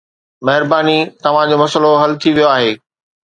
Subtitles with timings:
[0.47, 2.71] مهرباني، توهان جو مسئلو حل ٿي ويو آهي